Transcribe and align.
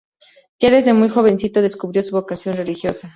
Ya 0.59 0.71
desde 0.71 0.93
muy 0.93 1.09
jovencito 1.09 1.61
descubrió 1.61 2.01
su 2.01 2.13
vocación 2.13 2.57
religiosa. 2.57 3.09